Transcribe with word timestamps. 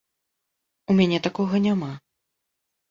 У 0.93 0.97
мяне 1.01 1.19
такога 1.29 1.63
няма. 1.69 1.93